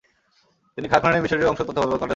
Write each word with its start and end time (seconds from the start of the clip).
তিনি 0.77 0.87
খাল 0.87 0.99
খননের 0.99 1.21
মিশরীয় 1.21 1.49
অংশ 1.49 1.59
তত্ত্বাবধান 1.59 1.89
করতে 1.91 1.99
রাজি 1.99 2.03
হন। 2.03 2.09